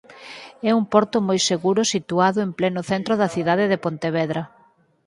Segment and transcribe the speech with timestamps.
[0.69, 4.41] É un porto moi seguro situado en pleno centro da cidade de Pontevedra.